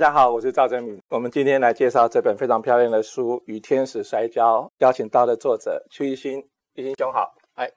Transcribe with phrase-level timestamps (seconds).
[0.00, 0.98] 家好，我是赵正敏。
[1.10, 6.38] 我们今天来介绍这本非常漂亮的书《与天使摔跤》，邀请到的作者邱一新，
[6.72, 7.34] 一新兄好。
[7.56, 7.70] 哎，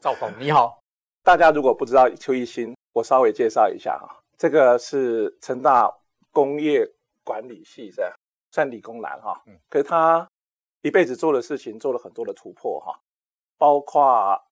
[0.00, 0.78] 赵鹏你好。
[1.22, 4.08] 大家如果不知道邱一新，我稍微介绍一下哈。
[4.38, 5.94] 这个是成大
[6.32, 6.90] 工业
[7.22, 8.10] 管理系的，
[8.50, 9.38] 算理工男哈。
[9.46, 9.54] 嗯。
[9.68, 10.26] 可是他
[10.80, 12.98] 一辈子做的事情，做了很多的突破哈，
[13.58, 14.42] 包括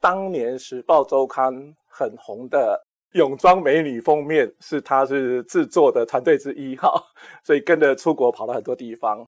[0.00, 1.54] 当年《时报周刊》
[1.86, 2.84] 很红的。
[3.14, 6.92] 泳装美女封面是他是制作的团队之一 哈，
[7.44, 9.24] 所以跟着出国跑了很多地方，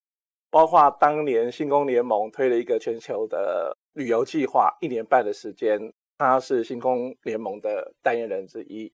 [0.50, 5.80] 包括当年星空联盟推了一个全球的旅游计划，一年半的时间，
[6.18, 8.92] 他是星空联盟的代言人之一。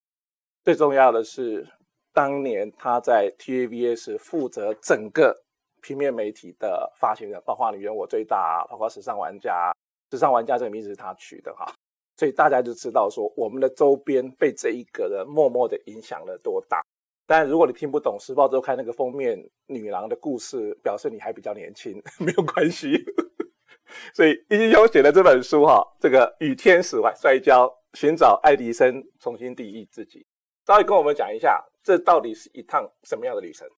[0.63, 1.67] 最重要的是，
[2.13, 5.35] 当年他在 TVBS 负责整个
[5.81, 9.75] 平面媒体的发行人，包括你圆我最大，包括时尚玩家，
[10.11, 11.65] 时尚玩家这个名字是他取的哈。
[12.23, 16.81] 所以大家就知道说，我们的周边被这一个人默默的影响了多大。
[17.27, 22.93] 但如果你听不懂《时报周刊》那个封面女郎的故事，表示你还比较年轻， 没有关系。
[24.15, 30.25] 所以一新兄写的这本书哈，这个与天使摔跤，寻找爱迪生，重新定义自己，
[30.65, 33.69] 稍微跟我们讲一下，这到底是一趟什么样的旅程？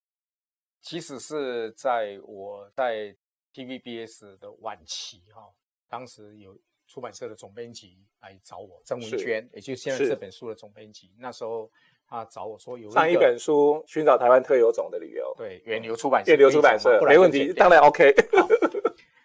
[0.83, 3.17] 其实是在我在
[3.55, 5.51] TVBS 的晚期哈，
[5.89, 6.55] 当时有。
[6.95, 11.13] 出版社的总编辑来找我，曾文娟，也就是现在这本书的总编辑。
[11.19, 11.69] 那时候
[12.07, 18.15] 他找我说有一上一本书《寻找台湾特有种的旅游》，对，远流出版社，远流出版社，没问题，当然 OK。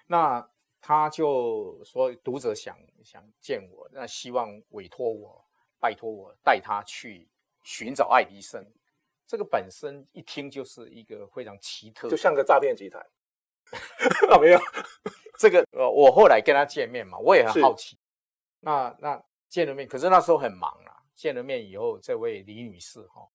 [0.07, 0.43] 那
[0.81, 5.45] 他就说读者想想见我，那希望委托我，
[5.79, 7.29] 拜托我带他去
[7.61, 8.65] 寻找爱迪生。
[9.27, 13.05] 这个本身一听就是一个非常奇特，就像个诈骗集团。
[14.31, 14.59] 啊，没有。
[15.39, 17.97] 这个呃，我后来跟他见面嘛，我也很好奇。
[18.59, 20.99] 那那见了面，可是那时候很忙啊。
[21.15, 23.25] 见了面以后，这位李女士哈，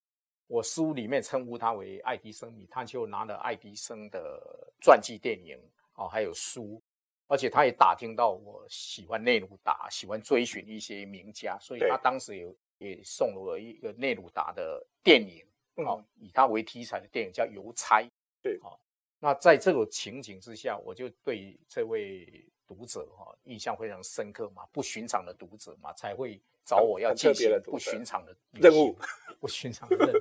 [0.46, 4.38] 我书里面称呼她为爱迪生迷，她就拿了爱迪生的
[4.82, 5.58] 传记电影
[5.94, 6.82] 哦，还有书，
[7.26, 15.42] 而且她也打听到我喜欢内鲁达，喜欢追寻一些名家，所以她当时也也送了我一个内鲁达的电影，
[15.86, 18.02] 哦，以他为题材的电影叫《邮差》，
[18.42, 18.78] 对，哦。
[19.20, 28.94] 那在这种情景之下，我就对这位读者哈印象非常深刻嘛，不寻常的读者嘛，才会找我要进行不寻常的任务，
[29.40, 30.20] 不寻常的任务。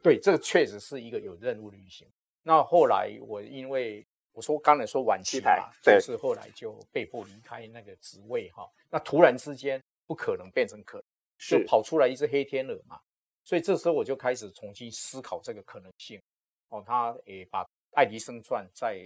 [0.00, 2.06] 对，这个确实是一个有任务的旅行。
[2.44, 8.70] 那后来我因为我说刚才说晚期嘛，就是后来就被迫离开那个职位哈。
[8.88, 11.04] 那突然之间不可能变成可能，
[11.38, 13.00] 就跑出来一只黑天鹅嘛。
[13.42, 16.22] 所以这时候我就开始重新思考这个可能性。
[16.68, 17.64] 哦，他也把。
[17.96, 19.00] 《爱迪生传》再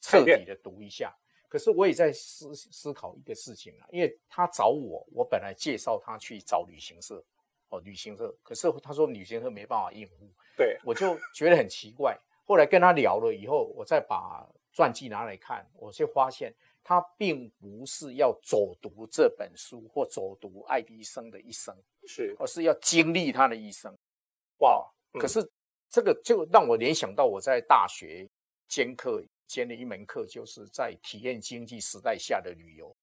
[0.00, 1.12] 彻底的读一下，
[1.48, 7.20] 可是我也在思思考一个事情啊，因为他找我，我本来介绍他去找旅行社，
[7.68, 10.14] 哦，旅行社，可是他说旅行社没办法应付，
[10.56, 12.16] 对，我就觉得很奇怪。
[12.44, 21.76] 后来跟他聊了以后，我再把传记拿来看，我就发现他并不是要走读这本书或走读爱迪生的一生，
[22.06, 23.92] 是，而是要经历他的一生。
[24.58, 25.50] 哇，嗯、可是。
[25.90, 28.28] 这个就让我联想到我在大学
[28.68, 32.94] 兼课兼了一门课，就是在体验经济时代下的旅游。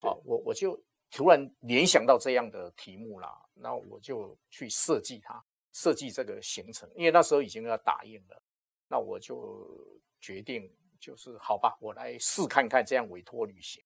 [0.00, 0.76] 啊，我我就
[1.10, 5.40] 突然联想到这样的题目啦，那我就去设计它，
[5.72, 6.90] 设计这个行程。
[6.96, 8.42] 因为那时候已经要打印了，
[8.88, 13.80] 那我就决定就是好吧，我来试看看这样委托旅行。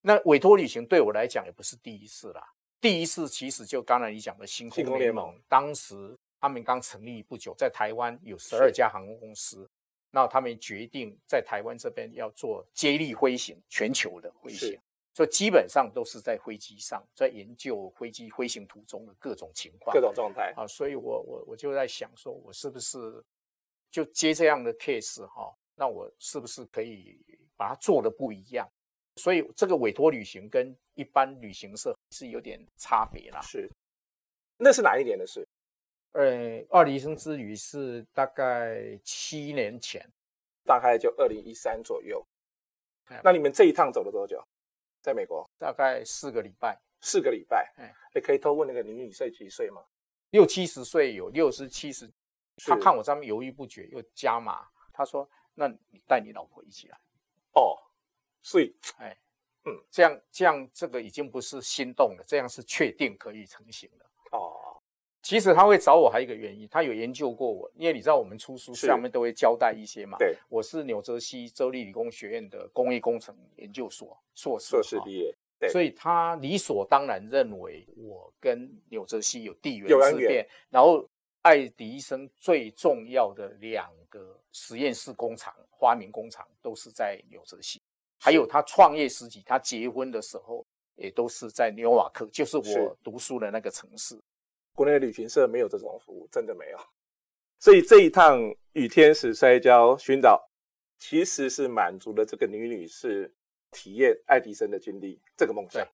[0.00, 2.42] 那委托旅行对我来讲也不是第一次啦，
[2.80, 6.18] 第一次其实就刚才你讲的新空联盟，当时。
[6.40, 9.68] 他们刚成立不久，在台湾有十二家航空公司，
[10.10, 14.80] 那他们决定在台湾这边要做接力飞行，全球的飞行，
[15.12, 20.66] 所以基本上都是在飞机上，在研究飞机飞行途中的各种情况、各种状态啊。
[20.66, 23.22] 所以我我我就在想说，我是不是
[23.90, 25.54] 就接这样的 case 哈？
[25.74, 27.20] 那我是不是可以
[27.56, 28.66] 把它做的不一样？
[29.16, 33.40] 所以这个委托旅行跟一般旅行社是有点差别啦。
[33.42, 33.70] 是，
[34.56, 35.46] 那是哪一年的事？
[36.12, 40.04] 呃，爱迪生之旅是大概七年前，
[40.64, 42.26] 大概就二零一三左右。
[43.22, 44.42] 那你们这一趟走了多久？
[45.00, 45.48] 在美国？
[45.58, 46.78] 大概四个礼拜。
[47.00, 47.72] 四个礼拜。
[47.76, 49.82] 哎，你可以偷问那个女女岁几岁吗？
[50.30, 52.10] 六七十岁有，六十七十。
[52.66, 54.68] 他看我这么犹豫不决，又加码。
[54.92, 56.98] 他说：“那你带你老婆一起来。”
[57.54, 57.74] 哦，
[58.42, 59.16] 所以， 哎，
[59.64, 64.10] 嗯，这样这样，这个已经不是心动了，这样是确定可以成行了。
[64.32, 64.69] 哦。
[65.22, 70.16] 其实他会找我还有一个原因，他有研究过我，因为你知道我们出书上面都会交代一些嘛。
[70.18, 81.06] 对，我是纽泽西州立理工学院的工业工程研究所硕士，硕士毕业，对，所以他理所当然认为我跟纽泽西有地缘之便，然后
[81.42, 87.78] 爱迪生最重要的两个实验室工厂、发明工厂都是在纽泽西，
[88.18, 90.64] 还有他创业时期，他结婚的时候
[90.96, 94.18] 也都是在纽瓦克，就是我读书的那个城市。
[94.74, 96.78] 国内旅行社没有这种服务，真的没有。
[97.58, 98.40] 所以这一趟
[98.72, 100.40] 与天使摔跤寻找，
[100.98, 103.34] 其实是满足了这个女女士
[103.70, 105.86] 体验爱迪生的经历这个梦想。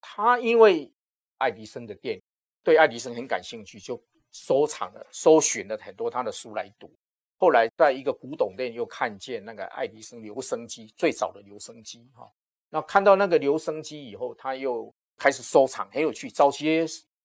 [0.00, 0.92] 她因为
[1.38, 2.20] 爱迪生的店，
[2.62, 4.02] 对爱迪生很感兴趣，就。
[4.34, 6.90] 收藏了、搜寻了很多他的书来读。
[7.36, 12.26] 后来在一个古董店又看见那个爱迪生留声机，最早的留声机哈。
[12.70, 16.30] 那看到那个留声机以后，他又开始收藏，很有趣。
[16.30, 16.82] 早期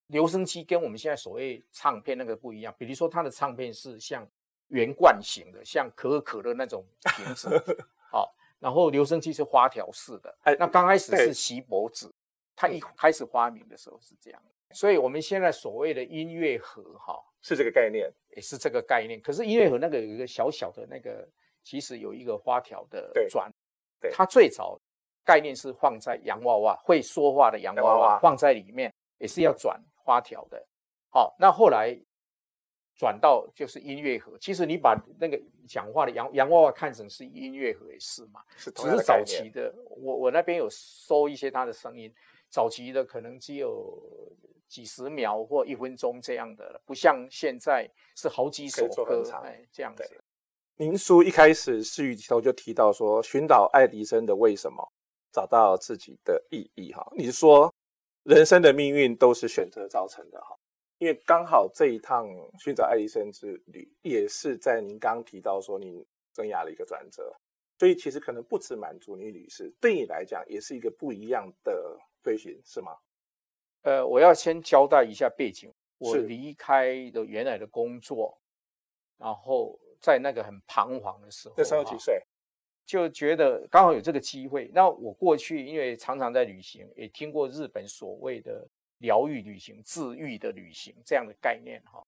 [0.08, 4.28] 留声机跟我们现在所谓唱片那个不一样，比如说它的唱片是像
[4.70, 7.50] 圆罐型的，像可口可乐那种瓶子，
[8.12, 10.38] 好，然后留声机是花条式的。
[10.58, 12.10] 那刚开始是锡箔纸，
[12.56, 14.42] 它一开始发明的时候是这样。
[14.72, 19.20] 所以我们现在所谓的音乐盒，哈，是这个概念，也是这个概念。
[19.22, 21.26] 可是音乐盒那个有一个小小的那个，
[21.64, 23.50] 其实有一个花条的转，
[24.02, 24.78] 对，它最早
[25.24, 30.66] 概念是放在洋娃娃，会说话的洋娃娃放在里面，也是要转花条的。
[31.10, 31.94] 好，那后来
[32.96, 34.38] 转到就是音乐盒。
[34.40, 35.38] 其实你把那个
[35.68, 39.74] 讲话的洋洋娃娃看成是音乐盒也是嘛，是只是早期的。
[39.90, 42.10] 我我那边有收一些他的声音，
[42.50, 44.02] 早期的可能只有。
[44.70, 50.04] 几十秒或一分钟这样的，不像现在是好几首歌，哎，这样子。
[50.76, 54.86] 您书一开始序里头就提到说，寻找爱迪生的为什么，
[55.32, 56.92] 找到自己的意义。
[56.92, 57.74] 哈，你说
[58.28, 60.42] 人生的命运都是选择造成的。
[60.42, 60.54] 哈，
[60.98, 62.28] 因为刚好这一趟
[62.60, 67.34] 寻找爱迪生之旅，也是在您刚提到说您生涯的一个转折，
[67.80, 72.92] 所以其实可能不止满足你女士，对你来讲也是一个不一样的追寻，是吗？
[73.84, 75.74] 呃，我要先交代一下背景。
[76.00, 78.40] 我离开的原来的工作，
[79.18, 82.22] 然后在那个很彷徨的时候，那时候几岁？
[82.88, 84.72] 就觉得刚好有这个机会。
[84.74, 88.68] 那我过去因为常常在旅行，也听过日本所谓的
[88.98, 92.04] 疗愈旅行、治愈的旅行这样的概念哈。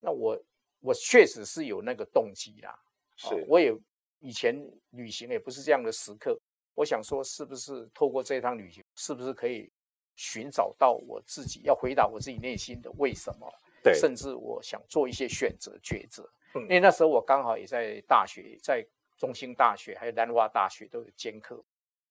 [0.00, 0.36] 那我
[0.80, 2.76] 我确实是有那个动机啦。
[3.14, 3.72] 是，我也
[4.18, 4.56] 以前
[4.90, 6.36] 旅行也不是这样的时刻。
[6.74, 9.70] 我想说，是不是透过这趟旅行，是不是可以？
[10.16, 16.22] 寻找到我自己，要回答我自己内心的为什么，对，甚至我想做一些选择抉择。
[16.54, 18.86] 嗯，因为那时候我刚好也在大学，在
[19.16, 21.62] 中兴大学还有南华大学都有兼课，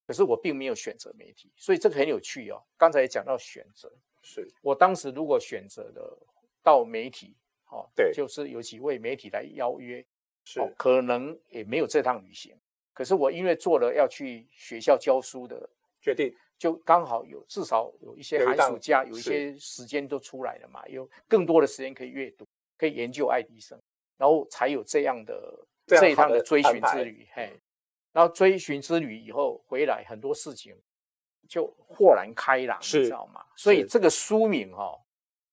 [0.08, 2.62] 可是我并没有选择媒体，所以这个很有趣哦。
[2.78, 3.92] 刚才也讲到选择，
[4.22, 6.28] 是我当时如果选择了
[6.62, 7.36] 到媒体，
[7.70, 10.06] 哦，对，就是有几位媒体来邀约，
[10.46, 12.56] 是，哦，可能也没有这趟旅行。
[12.94, 15.70] 可是我因为做了要去学校教书的
[16.02, 16.36] 决定。
[16.56, 22.48] 就刚好有至少有一些寒暑假，有一些时间都出来了嘛，有更多的时间可以阅读，
[22.78, 23.78] 可以研究爱迪生，
[24.16, 27.28] 然后才有这样的这一趟的追寻之旅。
[27.34, 27.60] 嘿，
[28.12, 30.76] 然后追寻之旅以后回来，很多事情
[31.48, 33.46] 就豁然开朗，你知道吗？
[33.56, 35.02] 所以这个书名哈、哦，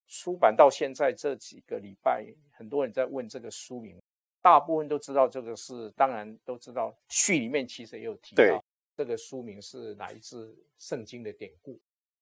[0.07, 4.01] 出版到现在这几个礼拜，很多人在问这个书名，
[4.41, 8.63] 大部分都知道这个是，当然都知道序里面其实也有提到。
[8.97, 11.79] 这个书名是来自圣经的典故，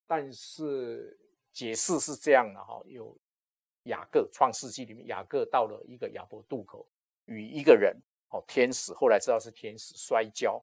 [0.08, 1.20] 但是
[1.52, 3.18] 解释是这样的哈，有
[3.84, 6.88] 雅各创世纪里面，雅各到了一个亚伯渡口，
[7.30, 7.96] 与一个人
[8.30, 10.62] 哦天使，后来知道是天使摔跤，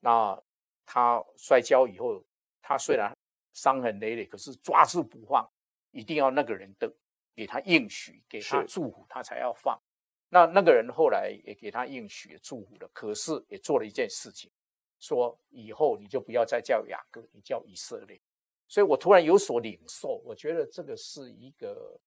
[0.00, 0.38] 那
[0.84, 2.22] 他摔跤以后，
[2.60, 3.16] 他虽然
[3.52, 5.48] 伤痕累累，可是抓住不放，
[5.92, 6.92] 一定要那个人的
[7.34, 9.80] 给他应许，给他祝福，他才要放。
[10.28, 14.50] 那那个人后来也给他应许祝福了，可是也做了一件事情。
[14.98, 18.20] 说以后你就不要再叫雅各，你叫以色列。
[18.68, 21.98] 所以我突然有所领受，我觉得这个是一个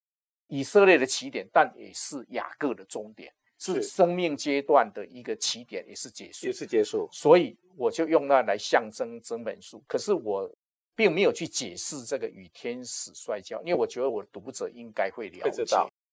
[0.48, 3.34] 以色列的起点，但也是雅各的终点，
[3.64, 7.08] 是生命阶段的一个起点，也是结束，也是结束。
[7.12, 9.82] 所以我就用那来象征整本书。
[9.88, 10.52] 可是我
[10.96, 15.64] 并没有去解释这个与天使摔跤，因为我觉得我的读者应该会了解。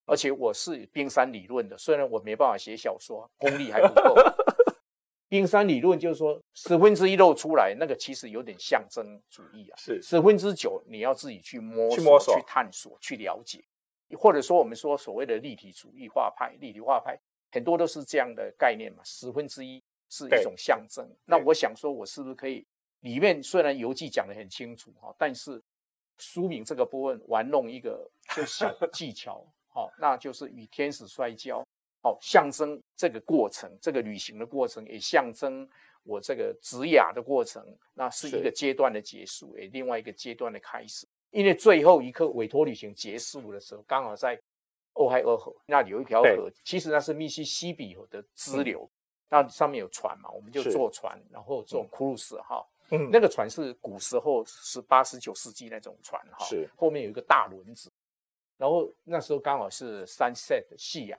[0.07, 4.15] 而且我是冰山理论的，虽然我没办法写小说，功力还不够。
[5.29, 9.77] 冰山理论就是说，十分之一露出来，那个其实有点象征主义啊。
[9.77, 13.63] 是十分之九，你要自己去摸索、去摸索、去探索、去了解，
[14.19, 17.17] 或者说我们说所谓的立体主义画派、立体画派，
[17.51, 19.03] 很多都是这样的概念嘛。
[19.05, 21.09] 十分之一是一种象征。
[21.25, 22.67] 那我想说，我是不是可以
[23.01, 25.63] 里面虽然游记讲得很清楚哈，但是
[26.19, 31.65] 书名这个部分玩弄一个 就小技巧，好，那就是与天使摔跤。
[32.03, 35.69] 好，象征这个过程，这个旅行的过程，也象征
[36.03, 41.07] 我这个职雅的过程，那是一个阶段的结束，也另外一个阶段的开始。
[41.31, 44.41] 因为最后一刻委托旅行结束的时候，刚好在
[45.01, 48.93] 俄亥俄河那里有一条河，其实那是密西西比河的支流，嗯、
[49.31, 57.91] 那上面有船嘛，我们就坐船，然后坐 cruise 哈，嗯，那个船是古时候十八、十九世纪那种船哈，是后面有一个大轮子，
[58.59, 61.19] 然后那时候刚好是 sunset 夕阳，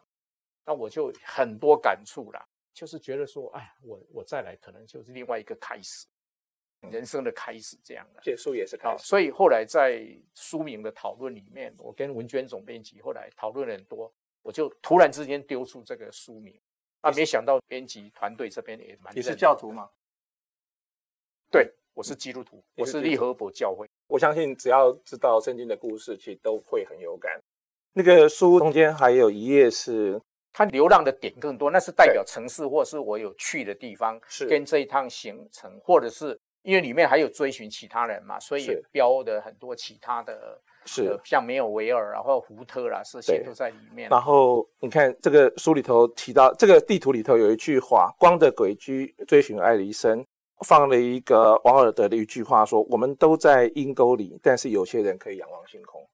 [0.63, 6.05] 那我就很多感触啦，就是觉得说，哎，我我再来可能就是另外一个开始。
[6.89, 9.03] 人生的开始，这样的结束也是开始。
[9.05, 14.11] 所以后来在书名的讨论里面，我跟文娟总编辑后来讨论了很多，
[14.41, 16.59] 我就突然之间丢出这个书名，
[17.01, 19.15] 啊，没想到编辑团队这边也蛮。
[19.15, 19.89] 你是教徒吗？
[21.51, 23.87] 对，我是基督徒，我是利和伯教会。
[24.07, 27.39] 我相信只要知道圣经的故事，其实都会很有感。
[27.93, 30.19] 那个书中间还有一页是
[30.51, 36.39] 它流浪的点更多，那是代表城市或是我有去的地方，是跟这一趟行程或者是。
[36.63, 44.09] 因为里面还有追寻其他人嘛，所以也标的很多其他的，是、呃、像没有维尔，然后福特啦，这些都在里面。
[44.09, 50.23] 然后你看这个书里头提到，这个地图里头有一句话：“光的轨迹追寻爱迪生”，
[50.67, 56.07] 放了一个王尔德的一句话说：“我们都在阴沟里，但是有些人可以仰望星空。”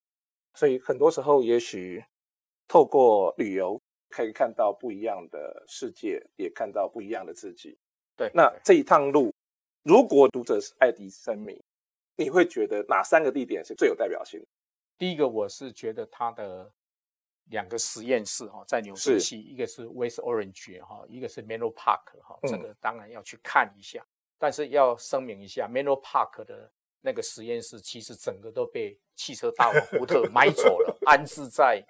[0.56, 2.02] 所以很多时候，也许
[2.70, 3.78] 透过旅游
[4.10, 7.78] 可以看到不一样的世界，也看到不一样的自己。
[8.16, 9.34] 对，那这一趟路。
[9.88, 11.64] 如果读者是爱迪生迷，
[12.18, 14.46] 你会觉得哪三个地点是最有代表性的？
[14.98, 16.70] 第一个，我是觉得他的
[17.46, 24.02] 两个实验室哈，在纽泽西，一个是 West Orange 哈，一个是 Menlo Park 哈，这个当然要去看一下。
[24.02, 31.82] 嗯、但是要声明一下，Menlo Park 的那个实验室其实整个都被汽车大王福特买走了， 安置在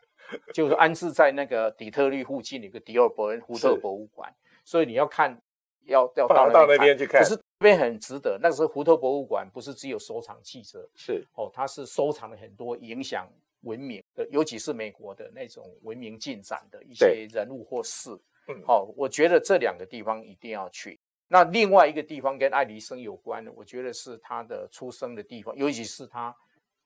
[0.54, 4.32] 就是安置在那个底特律附近的一个迪尔伯恩福特博物馆，
[4.64, 5.42] 所以你要看。
[5.88, 8.38] 要要到那边去看，可是这边很值得。
[8.42, 13.28] 那时候福特博物馆不是只有收藏汽车，是哦，它是收藏了很多影响
[13.62, 18.12] 文明的，尤其是美国的那种文明进展的一些人物或事。
[18.48, 21.00] 嗯，哦，我觉得这两个地方一定要去。
[21.28, 26.34] 那另外一个地方跟爱迪生有关的，我觉得是他的出生的地方，尤其是他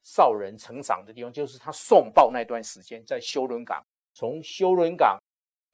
[0.01, 5.21] 少人成长的地方，就是他送报那段时间在休伦港，从休伦港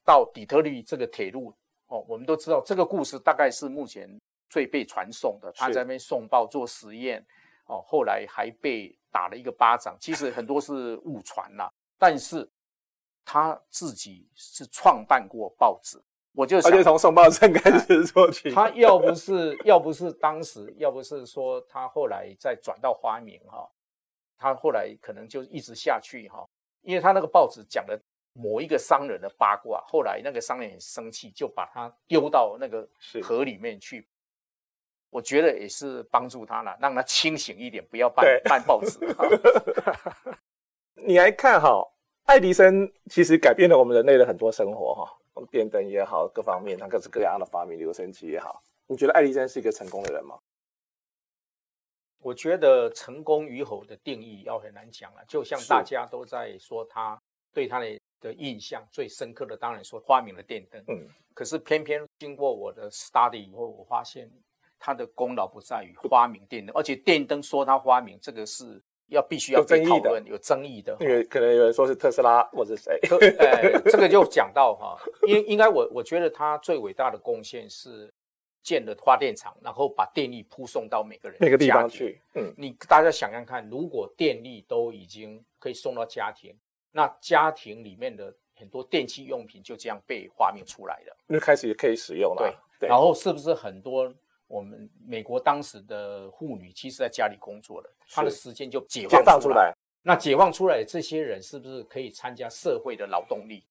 [0.03, 1.53] 到底特律这个铁路。
[1.89, 4.09] 哦，我们都知道这个故事大概是目前
[4.49, 5.51] 最被传颂的。
[5.53, 7.25] 他在那边送报做实验，
[7.65, 9.97] 哦，后来还被打了一个巴掌。
[9.99, 12.49] 其实很多是误传啦，但是
[13.23, 16.01] 他自己是创办过报纸。
[16.33, 18.51] 我就想，而且从送报站开始 做起。
[18.51, 23.69] 他要不是要不是当时，要不是说他后来再转到花名哈，
[24.37, 26.47] 他后来可能就一直下去哈，
[26.81, 27.99] 因为他那个报纸讲的。
[28.39, 32.87] 某一个商人的八卦，后来那个商人很生气，就把他丢到那个
[33.23, 34.07] 河里面去。
[35.09, 38.99] 我觉得也是帮助他了，让他清醒一点，不要办办报纸。
[41.05, 41.81] 你来看哈，
[42.25, 48.61] 爱迪生其实改变了我们人类的很多生活哈，电灯也好，各方面，他各式各样的发明，留声机也好。
[48.85, 50.37] 你觉得爱迪生是一个成功的人吗？
[52.19, 57.21] 我觉得成功与否的定义要很难讲了，就像大家都在说他
[57.53, 57.97] 对他的。
[58.19, 60.83] 的印象最深刻的，当然说发明了电灯。
[60.87, 64.27] 嗯，可是偏偏经过我的 study 以后，我发现
[64.79, 70.95] 他的功劳不在于发明电灯，而且电灯说他发明这个是要必须要被讨论、有争议的。
[70.99, 72.99] 因为可能有人说是特斯拉或者谁。
[73.39, 78.13] 哎，这个就讲到哈，应应该我我觉得他最伟大的贡献是
[78.63, 82.21] 建了发电厂，然后把电力铺送到每个人每个地方去。
[82.35, 86.55] 嗯，你大家想想看，如果电力都已经可以送到家庭。
[86.89, 92.41] 那家庭里面的很多电器用品就这样被发明出来了，那开始也可以使用了。
[92.41, 94.11] 对，对，然后是不是很多
[94.47, 99.73] 我们美国当时的妇女其实在家里工作了，她的时间就解放出来。
[100.01, 103.65] 那解放出来的这些人是不是可以参加社会的劳动力？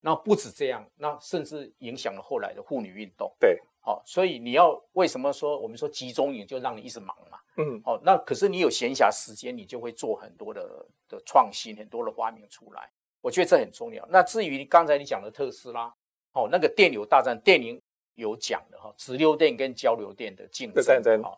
[0.00, 3.34] 那不止这样，那甚至影响了后来的妇女运动。
[3.40, 7.38] 对，好，所以你要为什么说我们说集中营就让你一直忙嘛？
[7.56, 12.88] 嗯，哦，那可是你有闲暇时间，你就会做很多的的创新，很多的发明出来。
[13.20, 14.06] 我觉得这很重要。
[14.08, 15.92] 那至于刚才你讲的特斯拉，
[16.32, 17.80] 哦，那个电流大战，电影
[18.18, 20.84] 有讲的哈，直流电跟交流电的竞争。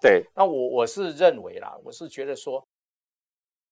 [0.00, 0.24] 对。
[0.34, 2.66] 那我我是认为啦，我是觉得说，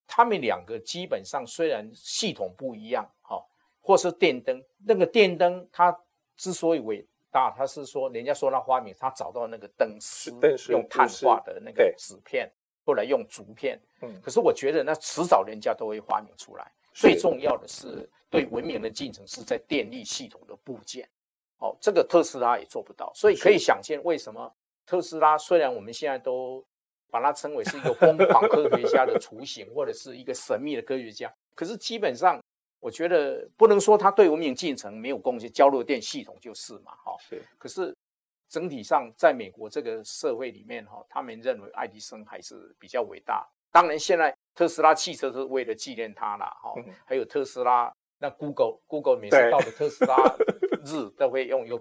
[0.05, 3.43] 他们两个基本上虽然系统不一样，哈，
[3.81, 5.97] 或是电灯，那个电灯它
[6.37, 10.31] 之所以伟大，它是说人家说他发明，他找到那个灯丝，
[10.69, 12.47] 用碳化的那个纸片，
[12.85, 13.79] 后来用竹片。
[14.01, 14.21] 嗯。
[14.21, 16.71] 可是我觉得那迟早人家都会发明出来。
[16.93, 21.09] 最重要的是对文明的进程是在电力系统的部件。
[21.59, 23.11] 哦，这个特斯拉也做不到。
[23.13, 24.51] 所以可以想见，为什么
[24.85, 26.65] 特斯拉虽然我们现在都
[27.11, 32.41] 把它称为是一个疯狂科学家的雏形，或者是一个神秘的科学家，可是基本上
[32.79, 37.15] 我觉得不能说他对文明进程没有贡献，交流电系统就是嘛，哈。
[37.19, 37.41] 是。
[37.57, 37.95] 可是
[38.47, 43.47] 整体上，在美国这个社会里面，哈，他们认为爱迪生还是比较伟大。
[43.71, 46.73] 当然，现在特斯拉汽车是为了纪念他了，哈。
[47.05, 50.15] 还有特斯拉，那 Google Google 每次到了特斯拉
[50.85, 51.79] 日都会用有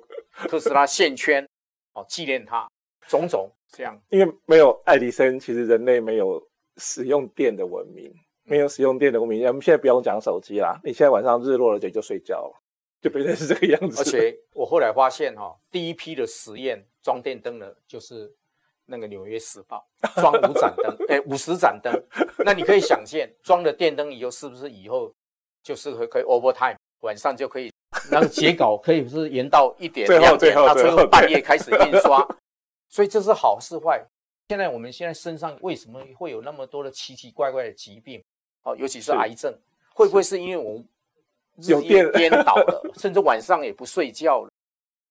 [0.48, 1.46] 特斯拉线圈，
[1.92, 2.68] 哦，纪念他，
[3.06, 4.00] 种种这样。
[4.10, 6.42] 因为没有爱迪生，其实人类没有
[6.76, 8.12] 使用电的文明。
[8.50, 10.80] 没有使用电的文明，我们现在不用讲手机啦。
[10.82, 12.62] 你现在晚上日落了就就睡觉了，
[12.98, 14.00] 就变成是这个样子。
[14.00, 18.34] 而且我后来发现哈、哦，第一批的实验装电灯的，就是
[18.86, 19.86] 那个《纽约时报》
[20.22, 21.92] 装五盏灯， 哎，五十盏灯。
[22.38, 25.12] 那你可以想见，装了电灯以后，是不是以后
[25.62, 27.70] 就是可可以 overtime，晚上就可以，
[28.10, 32.26] 那个截稿可以是延到一点两点，到最后半夜 开始印刷。
[32.88, 34.02] 所以这是好是坏？
[34.48, 38.22] 现在我们现在身上为什么会有那么多的奇奇怪怪的疾病？
[38.62, 39.54] 哦，尤其是癌症，
[39.94, 40.88] 会不会是因为我们
[41.56, 44.50] 日夜颠倒了， 甚至晚上也不睡觉了？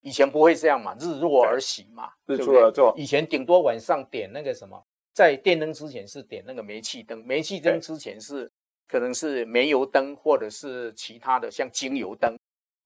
[0.02, 2.94] 以前不会这样嘛，日落而息嘛，日出而作。
[2.98, 4.82] 以前顶多晚上点那个什么，
[5.14, 8.50] 在电灯之前是点那个煤气灯，煤气灯之前是
[8.88, 12.36] 可能是煤油灯，或者是其他的像精油灯。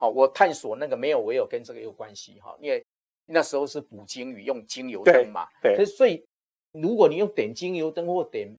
[0.02, 2.84] 哦，我探索那个没有，唯有跟这个有关系哈，因为
[3.28, 5.48] 那时候是捕鲸鱼用精油灯嘛。
[5.64, 5.78] 对。
[5.78, 6.22] 可是所以，
[6.74, 8.54] 如果你用点精油灯或点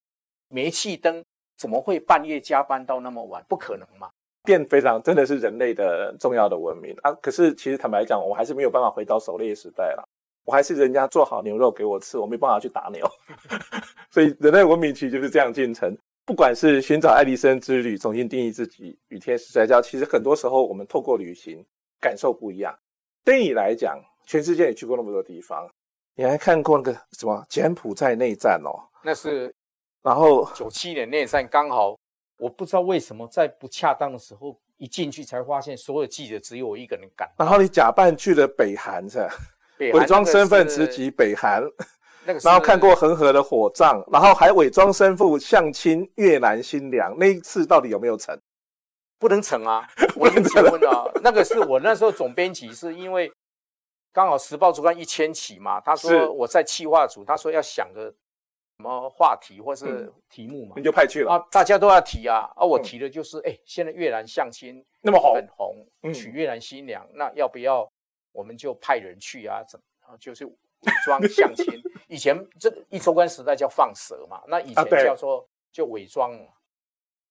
[0.49, 1.22] 煤气灯。
[1.58, 3.44] 怎么会半夜加班到那么晚？
[3.49, 4.11] 不可能嘛！
[4.42, 7.12] 电非常真的是人类的重要的文明啊。
[7.22, 10.02] 可是其实坦白讲，我还是没有办法回到狩猎时代了。
[10.44, 13.08] 我还是人家做好牛肉给我吃，我没办法去打牛。
[14.11, 15.96] 所以人类文明其实就是这样进程。
[16.25, 21.64] 不管是寻找爱迪生之旅，重新定义自己与天使摔跤，其实很多时候我们透过旅行
[22.00, 22.76] 感受不一样。
[23.25, 25.69] 对你来讲，全世界也去过那么多地方，
[26.14, 28.71] 你还看过那个什么柬埔寨内战哦？
[29.02, 29.52] 那是。
[30.02, 31.96] 然后九七年内战刚好，
[32.37, 37.31] 我不知道为什么在不恰当的时候一进去才发现所有记者只有我一个人赶。
[37.38, 39.33] 然后你假扮去了北韩是吧？
[39.79, 41.62] 伪装身份直击北韩，
[42.24, 47.14] 那个然后看过恒河的火葬，然后还伪装身父相亲越南新娘。
[47.18, 48.38] 那一次到底有没有成？
[49.18, 49.87] 不能成啊！
[50.16, 51.04] 我已经结婚啊！
[51.22, 53.32] 那个是我那时候总编辑，是因为
[54.12, 58.12] 刚好时报主刊一千起嘛，他说我在企划组，他说要想个。
[58.78, 60.72] 什么话题或是题目嘛？
[60.76, 61.46] 你就派去了啊！
[61.52, 62.50] 大家都要提啊！
[62.56, 67.88] 啊，我提的就是，哎，现在越南相亲那么红，很红，娶越南新娘，那要不要
[68.32, 69.62] 我们就派人去啊？
[69.68, 70.16] 怎么？
[70.18, 70.44] 就是
[70.83, 71.83] 伪装相亲。
[72.09, 76.38] 以前这一周刊时代叫放蛇嘛，那以前叫做就伪装。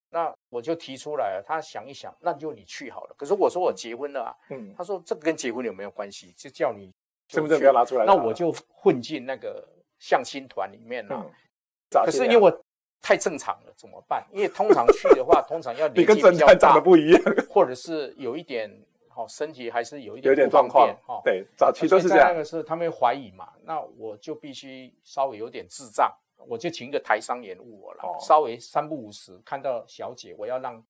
[0.10, 3.16] 那我就提出来了，他想一想，那就你去好了。
[3.18, 6.34] 可是我说我结婚了啊，嗯，他说这个跟结婚有没有关系？
[6.36, 6.92] 就叫你
[7.30, 8.06] 身份证不要拿出来。
[8.06, 9.68] 那我就混进那个。
[10.02, 12.52] 相亲团里面了、啊，可是因为我
[13.04, 14.26] 太正常了，怎么办？
[14.32, 18.68] 因为通常去的话，通常要 年纪比较大，长得不一样，或者是有一点
[19.22, 21.22] 好身体还是有一点有点状况哈。
[21.24, 22.30] 对，早期都是这样。
[22.30, 26.12] 那个是他们怀疑嘛，那我就必须稍微有点智障，
[26.48, 30.84] 我就请一个台商演务我了，哦、稍微三不五时看到小姐，我要让。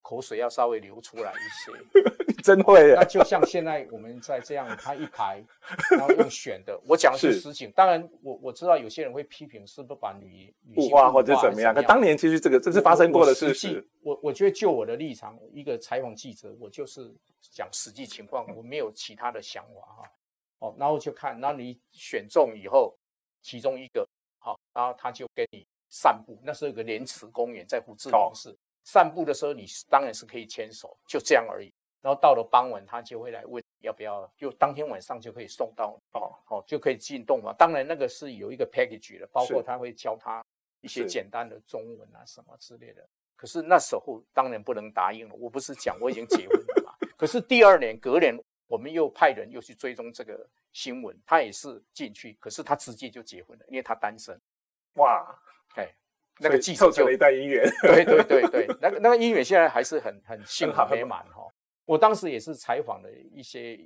[0.00, 1.70] 口水要稍微流出来一些，
[2.44, 2.94] 真会。
[2.94, 5.42] 那就像现在我们在这样，他一排，
[5.90, 6.80] 然后用选的。
[6.86, 11.74] 我讲的是实景，当然我我知道有些人会批评，是不是把女女化或者怎么样？
[11.74, 13.84] 可当年其实这个这是发生过的事情。
[14.02, 20.10] 我我觉得就我的立场，一个采访记者，我就是讲实际情况，我没有其他的想法哈。
[20.60, 22.96] 哦，然后就看，然后你选中以后，
[23.42, 26.38] 其中一个好，然后他就跟你散步。
[26.42, 28.56] 那时候有个莲池公园在胡志明市。
[28.84, 31.70] 散步的时候，你当然是可以牵手，就这样而已。
[32.00, 37.54] 然后到了傍晚，他就会来问要不要，就当天晚上就可以送到哦哦，就可以进洞房。
[37.58, 40.44] 当然那个是有一个 package 的，包括他会教他
[40.80, 43.04] 一些简单的中文啊什么之类的。
[43.34, 45.34] 可是那时候当然不能答应了。
[45.34, 46.92] 我不是讲我已经结婚了嘛？
[47.16, 54.40] 可是第二年隔年，我们又派人又去追踪这个新闻，他也是进去，可是他直接就结婚了，因为他单身。
[54.94, 55.26] 哇，
[55.74, 55.92] 哎。
[56.40, 61.37] 那个记者就了一段姻缘，对对对 对，那个那个姻缘现在还是很很幸福美满哈。
[61.88, 63.80] 我当时也是采访了一些，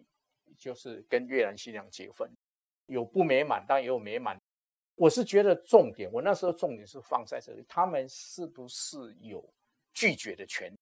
[0.58, 2.28] 就是跟越南新娘结婚，
[2.86, 4.36] 有不美满，但也有美满。
[4.96, 9.48] 我是觉得重点，我那时候重点是放在这里，他们是不是有
[9.94, 10.76] 拒绝的权利？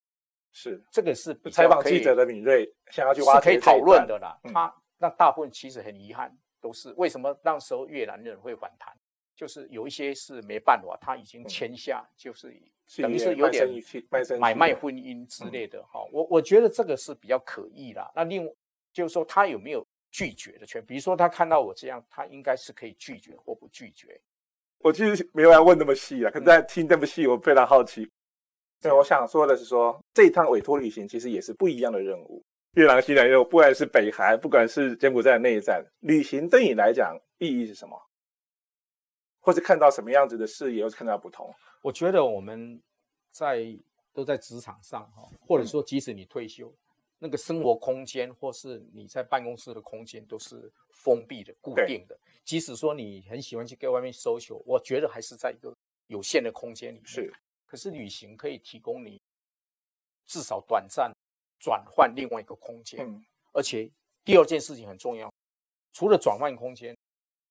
[0.52, 4.40] 是这个是采访记者的敏锐，想要去挖可以讨论的啦。
[4.44, 8.96] 他那大部分其实很遗憾，都是为什么那时候越南人会反弹？
[9.40, 12.54] 就是有一些是没办法，他已经签下，就是
[12.98, 13.66] 等于是有点
[14.38, 16.06] 买卖婚姻之类的哈。
[16.12, 18.12] 我我觉得这个是比较可疑啦。
[18.14, 18.46] 那另
[18.92, 20.84] 就是说，他有没有拒绝的权？
[20.84, 24.20] 比如说，他看到我这样，他应该是可以拒绝或不拒绝。
[24.80, 28.06] 我其实没有要问那么细啊，可是在听这么细，我非常好奇。
[28.78, 32.44] 对，我想说的是说，这一趟委托旅行其实也是不一样的任务。
[32.74, 37.98] 越南西南又不管是北韩，不管是柬埔寨的内战，旅行对你来讲意义是什么？
[39.40, 41.52] 或是看到什么样子的视野，又是看到不同？
[41.82, 42.80] 我觉得我们
[43.30, 43.76] 在
[44.12, 46.76] 都在职场上哈，或者说即使你退休，嗯、
[47.20, 52.18] 那个生活空间或是你在办公室的空间都是封闭的、固定的。
[52.44, 55.74] 即使说你很喜欢去跟外面 social，我觉得还是在一个
[56.08, 57.06] 有限的空间里面。
[57.06, 57.32] 是，
[57.64, 59.18] 可是旅行可以提供你
[60.26, 61.10] 至少短暂
[61.58, 63.06] 转换另外一个空间。
[63.06, 63.90] 嗯，而且
[64.22, 65.32] 第二件事情很重要，
[65.94, 66.94] 除了转换空间，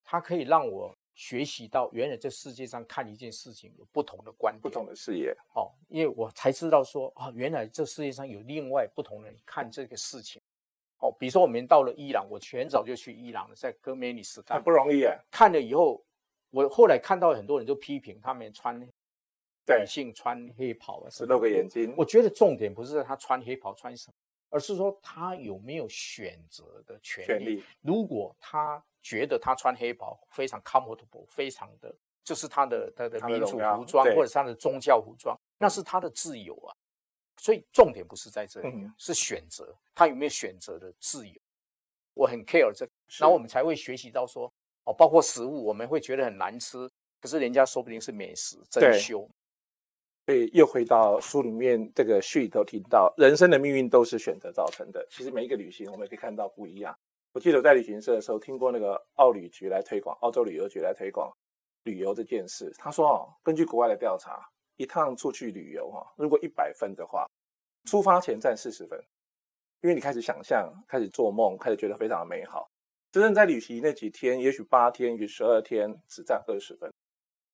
[0.03, 0.93] 它可以让我。
[1.19, 5.35] 学习到原来这世界上看一件事情有不同的观点，不同的视野。
[5.53, 10.41] 哦，因为我才知道说啊，原来这世界上有另外不同人看这个事情。
[10.99, 15.13] 哦，比如说我们到了伊朗，我很早就去伊朗了，在哥梅尼时代，很不容易啊。
[15.29, 16.01] 看了以后，
[16.51, 21.93] 我后来看到很多人就批评他们穿女性穿黑袍啊，只露个眼睛。
[21.97, 24.13] 我觉得重点不是在他穿黑袍穿什么，
[24.51, 27.27] 而是说他有没有选择的权利。
[27.27, 27.63] 权利。
[27.81, 28.81] 如果他。
[29.01, 36.75] 觉得他穿黑袍非常 comfortable，非常的，就是他的他的民族服装或者是他的宗教服装，那是他的自由啊。
[37.37, 41.33] 所以重点不是在这里，嗯、是选择他有没有选择的自由。
[42.13, 44.51] 我很 care 这个，然后我们才会学习到说，
[44.83, 46.89] 哦，包括食物，我们会觉得很难吃，
[47.21, 49.25] 可是人家说不定是美食珍馐。
[50.25, 55.07] 所以又回到书里面这个序里头提到，人生的命运都是选择造成的。
[55.09, 56.93] 其实每一个旅行，我们可以看到不一样。
[57.31, 61.31] 我记得我在旅行社的时候听过那个澳旅局来推广，澳洲旅游局来推广
[61.83, 62.73] 旅游这件事。
[62.77, 64.43] 他说哦，根据国外的调查，
[64.77, 67.27] 一趟出去旅游哈，如果一百分的话，
[67.85, 68.99] 出发前占四十分，
[69.81, 72.67] 因为你开始想象，开始做梦，开始觉得非常的美好。
[73.11, 76.91] 真正在旅行那几天，也许八天，也许十二天，只占二十分，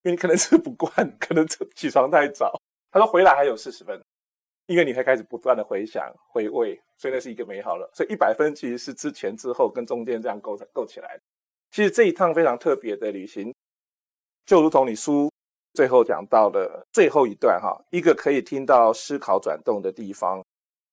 [0.04, 2.58] 因为你可能吃不惯，可能起床太早。
[2.92, 4.02] 他说回来还有四十分。
[4.68, 7.90] 因为你会开始不断的回想、回味，所以那是一个美好了。
[7.94, 11.20] 所以一百分其实是之前、之后跟中间这样构成构起来。
[11.72, 13.54] 其实这一趟非常特别的旅行，
[14.46, 15.30] 就如同你书
[15.74, 20.44] 最后讲到的最后一段哈，一个可以听到思考转动的地方。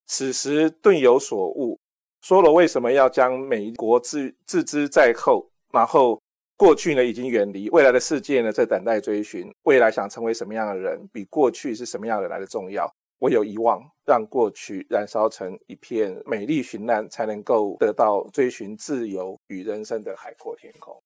[0.06, 1.78] 此时顿有所悟，
[2.20, 6.20] 说了为什么要将美国置置之在后，然后
[6.56, 12.92] 过去呢已经远离，未来的世界呢在等待追寻，未来想成为什么样的人，比过去是什么样的来的重要。
[13.22, 21.00] 唯有遗忘，让过去燃烧成一片美丽绚烂，才能够得到追寻自由与人生的海阔天空。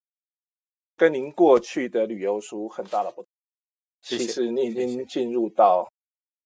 [0.97, 3.29] 跟您过去的旅游书很大的不同。
[4.01, 5.87] 其实你已经进入到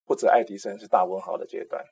[0.04, 1.84] 不止爱迪生是大文豪的阶段。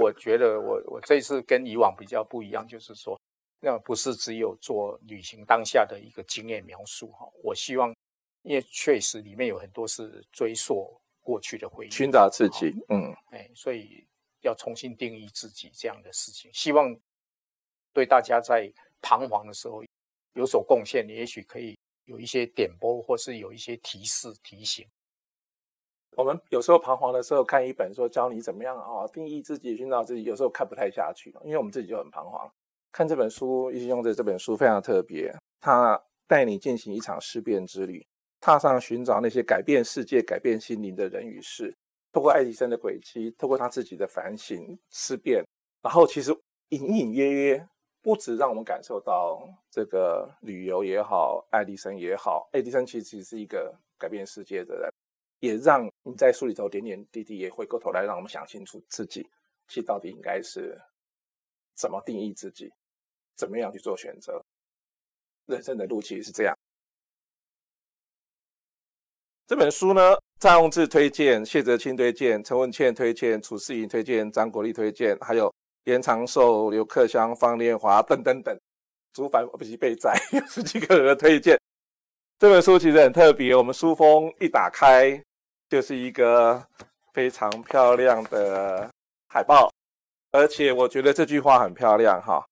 [0.00, 3.16] 我觉得我我这次跟以往比较不一样，就是说，
[3.60, 7.30] 那不是只有做旅行当下的一个经验描述哈。
[7.44, 7.94] 我希望，
[8.42, 11.00] 因为确实里面有很多是追溯。
[11.28, 14.02] 过去的回忆，寻找自己，嗯，哎，所以
[14.40, 16.98] 要重新定义自己这样的事情，希望
[17.92, 19.84] 对大家在彷徨的时候
[20.32, 24.88] 有所贡献，也许可以有一些点拨，或是有一些提示提醒。
[26.16, 32.50] 我们有时候彷徨的时候，看一本说教你怎么样啊，定义自己，寻找自己，有时候看不太下去，因为我们自己就很彷徨。
[32.90, 38.02] 看这本书，一起用的这本书非常特别，它带你进行一场思辨之旅。
[38.40, 41.76] 踏上寻找那些改变世界、改变心灵的人与事，
[42.12, 45.44] 透过爱迪生的轨迹，透过他自己的反省思辨，
[45.82, 46.30] 然后其实
[46.68, 47.68] 隐隐约约，
[48.00, 54.92] 不止让我们感受到这个旅游也好，爱迪生也好，爱迪生其实是一个改变世界的人，
[55.40, 59.28] 也让你在书里头点点滴滴也回过头来，让我们想清楚自己
[59.66, 60.80] 其实到底应该是
[61.74, 62.72] 怎么定义自己，
[63.34, 64.40] 怎么样去做选择，
[65.46, 66.56] 人生的路其实是这样。
[69.48, 70.02] 这本书呢，
[70.40, 75.50] 蔡宏志推荐，谢哲清推荐，陈文茜推荐，楚世莹推荐，张国立推荐，还有
[75.84, 78.54] 严长寿、刘克湘、方念华等等等，
[79.14, 81.58] 竹凡不及备载， 有十几个人的推荐。
[82.38, 85.18] 这本书其实很特别，我们书封一打开
[85.70, 86.62] 就是一个
[87.14, 88.86] 非常漂亮的
[89.30, 89.72] 海报，
[90.30, 92.44] 而且我觉得这句话很漂亮哈，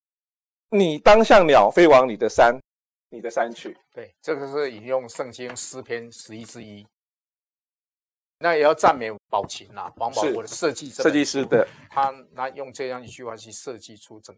[0.71, 2.59] 你当像鸟飞往你的山。
[3.09, 6.87] 你的山去，对，这个是引用圣经诗篇十一之一。
[8.39, 14.37] 那也要赞美宝琴啦，王宝国的设计设计师的，他那用这样一句话去设计出整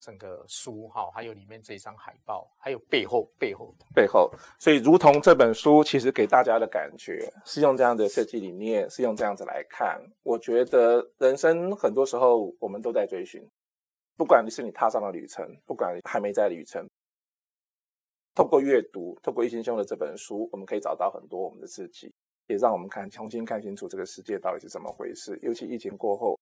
[0.00, 9.98] 整个书哈，还有里面这一张海报，还有背后背后背后，所以如同这本书其实给大家的感觉是用这样的设计理念，是用这样子来看。
[10.24, 13.42] 我觉得人生很多时候我们都在追寻，
[14.16, 16.86] 不管你是你踏上了旅程，不管还没在旅程。
[18.34, 22.12] 透过阅读，透过一心兄的这本书，我们可以找到很多我们的自己。
[22.48, 25.38] 也让我们看重新看清楚这个世界到底是怎么回事。
[25.42, 26.38] 尤其疫情过后，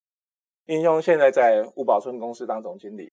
[0.67, 3.13] 英兄现在在五宝村公司当总经理，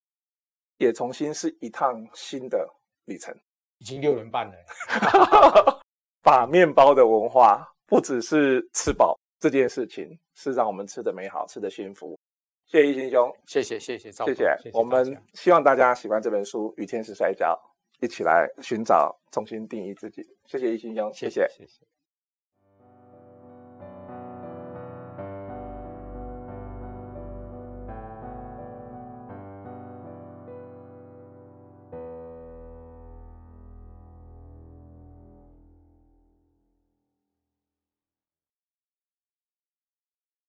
[0.77, 2.67] 也重新是一趟新的
[3.05, 3.35] 旅程。
[3.79, 5.81] 已经六年半了，
[6.23, 12.17] 把面包的文化不只是吃饱这件事情，是让我们吃的美好，吃的幸福。
[12.65, 14.57] 谢谢一心兄，谢谢谢谢赵总，谢谢。
[14.63, 17.53] 谢谢我们希望大家喜欢这本书《与天使摔跤》，
[17.99, 20.23] 一起来寻找重新定义自己。
[20.45, 21.65] 谢谢一心兄，谢谢谢谢。
[21.65, 21.96] 谢谢